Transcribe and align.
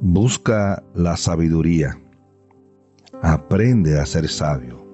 Busca 0.00 0.82
la 0.94 1.16
sabiduría. 1.16 2.00
Aprende 3.22 4.00
a 4.00 4.06
ser 4.06 4.28
sabio. 4.28 4.86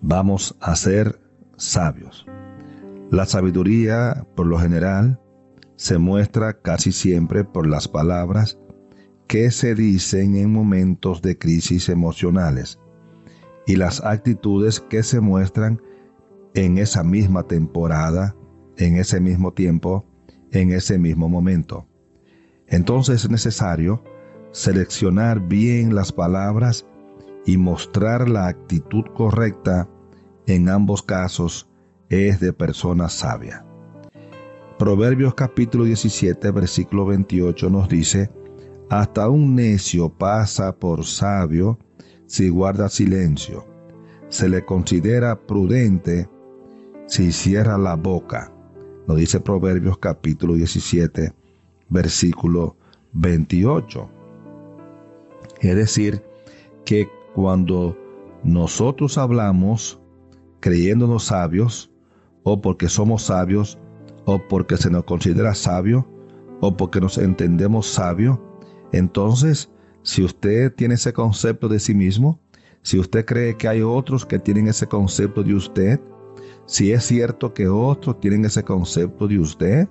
Vamos 0.00 0.56
a 0.60 0.76
ser 0.76 1.20
sabios. 1.56 2.26
La 3.10 3.26
sabiduría, 3.26 4.26
por 4.36 4.46
lo 4.46 4.58
general, 4.58 5.20
se 5.76 5.98
muestra 5.98 6.60
casi 6.60 6.92
siempre 6.92 7.44
por 7.44 7.66
las 7.66 7.88
palabras 7.88 8.58
que 9.26 9.50
se 9.50 9.74
dicen 9.74 10.36
en 10.36 10.52
momentos 10.52 11.22
de 11.22 11.38
crisis 11.38 11.88
emocionales 11.88 12.78
y 13.66 13.76
las 13.76 14.02
actitudes 14.02 14.80
que 14.80 15.02
se 15.02 15.20
muestran 15.20 15.80
en 16.54 16.78
esa 16.78 17.04
misma 17.04 17.42
temporada, 17.42 18.34
en 18.76 18.96
ese 18.96 19.20
mismo 19.20 19.52
tiempo, 19.52 20.06
en 20.50 20.72
ese 20.72 20.98
mismo 20.98 21.28
momento. 21.28 21.86
Entonces 22.68 23.24
es 23.24 23.30
necesario 23.30 24.02
seleccionar 24.52 25.40
bien 25.40 25.94
las 25.94 26.12
palabras 26.12 26.86
y 27.46 27.56
mostrar 27.56 28.28
la 28.28 28.46
actitud 28.46 29.04
correcta 29.14 29.88
en 30.46 30.68
ambos 30.68 31.02
casos 31.02 31.68
es 32.08 32.40
de 32.40 32.52
persona 32.52 33.08
sabia. 33.08 33.64
Proverbios 34.78 35.34
capítulo 35.34 35.84
17 35.84 36.50
versículo 36.50 37.06
28 37.06 37.70
nos 37.70 37.88
dice, 37.88 38.30
hasta 38.90 39.28
un 39.28 39.54
necio 39.54 40.08
pasa 40.08 40.74
por 40.74 41.04
sabio 41.04 41.78
si 42.26 42.48
guarda 42.48 42.88
silencio. 42.88 43.66
Se 44.28 44.48
le 44.48 44.64
considera 44.64 45.38
prudente 45.46 46.28
si 47.06 47.32
cierra 47.32 47.76
la 47.76 47.96
boca. 47.96 48.52
Lo 49.06 49.14
dice 49.14 49.40
Proverbios 49.40 49.98
capítulo 49.98 50.54
17, 50.54 51.32
versículo 51.88 52.76
28. 53.12 54.08
Es 55.60 55.76
decir, 55.76 56.22
que 56.84 57.08
cuando 57.34 57.96
nosotros 58.44 59.18
hablamos 59.18 60.00
creyéndonos 60.60 61.24
sabios, 61.24 61.90
o 62.42 62.60
porque 62.60 62.88
somos 62.88 63.22
sabios, 63.22 63.78
o 64.24 64.38
porque 64.48 64.76
se 64.76 64.90
nos 64.90 65.04
considera 65.04 65.54
sabio, 65.54 66.06
o 66.60 66.76
porque 66.76 67.00
nos 67.00 67.18
entendemos 67.18 67.86
sabios, 67.86 68.38
entonces, 68.92 69.70
si 70.02 70.22
usted 70.24 70.72
tiene 70.74 70.94
ese 70.94 71.12
concepto 71.12 71.68
de 71.68 71.78
sí 71.78 71.94
mismo, 71.94 72.40
si 72.82 72.98
usted 72.98 73.24
cree 73.24 73.56
que 73.56 73.68
hay 73.68 73.82
otros 73.82 74.24
que 74.24 74.38
tienen 74.38 74.68
ese 74.68 74.86
concepto 74.86 75.42
de 75.42 75.54
usted, 75.54 76.00
si 76.66 76.92
es 76.92 77.04
cierto 77.04 77.52
que 77.52 77.68
otros 77.68 78.18
tienen 78.20 78.44
ese 78.44 78.62
concepto 78.62 79.28
de 79.28 79.38
usted, 79.38 79.88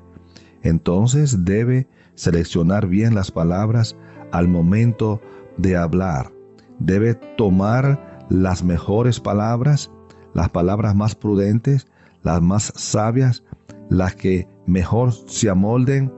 entonces 0.67 1.45
debe 1.45 1.87
seleccionar 2.15 2.87
bien 2.87 3.15
las 3.15 3.31
palabras 3.31 3.95
al 4.31 4.47
momento 4.47 5.21
de 5.57 5.75
hablar. 5.77 6.31
Debe 6.79 7.15
tomar 7.37 8.25
las 8.29 8.63
mejores 8.63 9.19
palabras, 9.19 9.91
las 10.33 10.49
palabras 10.49 10.95
más 10.95 11.15
prudentes, 11.15 11.87
las 12.23 12.41
más 12.41 12.73
sabias, 12.75 13.43
las 13.89 14.15
que 14.15 14.47
mejor 14.65 15.13
se 15.13 15.49
amolden 15.49 16.11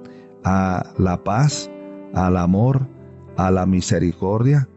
a 0.43 0.93
la 0.97 1.23
paz, 1.23 1.69
al 2.13 2.37
amor, 2.37 2.87
a 3.37 3.51
la 3.51 3.65
misericordia, 3.65 4.67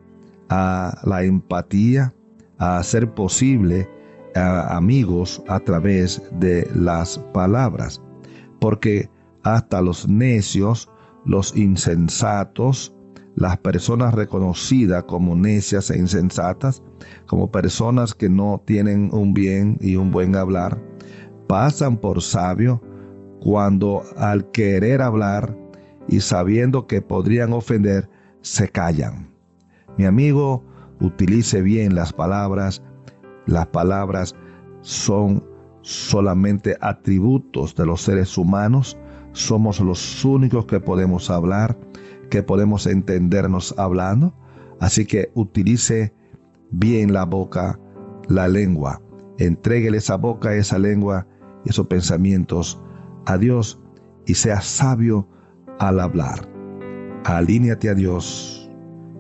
a 0.49 1.01
la 1.05 1.25
empatía, 1.25 2.15
a 2.59 2.79
hacer 2.79 3.13
posible 3.13 3.89
a 4.35 4.77
amigos 4.77 5.43
a 5.49 5.61
través 5.61 6.23
de 6.39 6.69
las 6.75 7.19
palabras. 7.33 8.01
Porque 8.61 9.09
hasta 9.43 9.81
los 9.81 10.09
necios, 10.09 10.89
los 11.25 11.57
insensatos, 11.57 12.95
las 13.35 13.59
personas 13.59 14.15
reconocidas 14.15 15.05
como 15.05 15.35
necias 15.35 15.91
e 15.91 15.99
insensatas, 15.99 16.83
como 17.27 17.51
personas 17.51 18.15
que 18.15 18.29
no 18.29 18.63
tienen 18.67 19.11
un 19.13 19.33
bien 19.33 19.79
y 19.81 19.97
un 19.97 20.11
buen 20.11 20.37
hablar, 20.37 20.81
pasan 21.47 21.97
por 21.97 22.23
sabio 22.23 22.83
cuando 23.41 24.03
al 24.17 24.51
querer 24.53 25.03
hablar 25.03 25.57
y 26.09 26.21
sabiendo 26.21 26.87
que 26.87 27.03
podrían 27.03 27.53
ofender, 27.53 28.09
se 28.43 28.69
callan. 28.69 29.31
Mi 29.97 30.05
amigo, 30.05 30.65
utilice 31.01 31.63
bien 31.63 31.95
las 31.95 32.13
palabras. 32.13 32.83
Las 33.47 33.67
palabras 33.69 34.35
son 34.83 35.45
solamente 35.83 36.77
atributos 36.81 37.75
de 37.75 37.87
los 37.87 38.03
seres 38.03 38.39
humanos. 38.39 38.97
Somos 39.33 39.81
los 39.81 40.25
únicos 40.25 40.67
que 40.67 40.81
podemos 40.81 41.31
hablar, 41.31 41.79
que 42.31 42.43
podemos 42.43 42.87
entendernos 42.87 43.75
hablando. 43.79 44.35
Así 44.81 45.07
que 45.07 45.31
utilice 45.35 46.13
bien 46.71 47.13
la 47.13 47.25
boca, 47.25 47.79
la 48.29 48.49
lengua. 48.49 49.01
Entréguele 49.39 49.99
esa 49.99 50.17
boca, 50.17 50.55
esa 50.55 50.79
lengua 50.79 51.27
y 51.65 51.71
esos 51.71 51.87
pensamientos 51.87 52.81
a 53.27 53.39
Dios 53.39 53.81
y 54.27 54.35
sea 54.35 54.61
sabio 54.61 55.29
al 55.79 56.01
hablar. 56.01 56.49
Alíneate 57.25 57.89
a 57.89 57.95
Dios. 57.95 58.71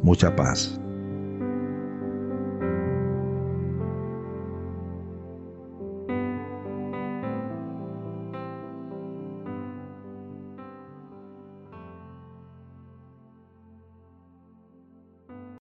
Mucha 0.02 0.34
paz. 0.34 0.81